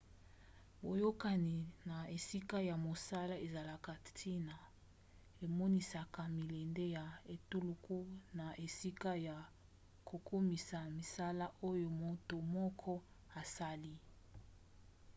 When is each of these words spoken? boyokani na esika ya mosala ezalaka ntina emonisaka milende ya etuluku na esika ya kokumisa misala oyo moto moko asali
boyokani 0.83 1.57
na 1.89 1.97
esika 2.15 2.57
ya 2.69 2.75
mosala 2.85 3.35
ezalaka 3.45 3.91
ntina 4.09 4.55
emonisaka 5.45 6.21
milende 6.37 6.85
ya 6.97 7.05
etuluku 7.33 7.99
na 8.37 8.45
esika 8.65 9.11
ya 9.27 9.37
kokumisa 10.09 10.77
misala 10.97 11.45
oyo 11.69 11.89
moto 12.01 12.35
moko 12.55 12.93
asali 13.41 13.93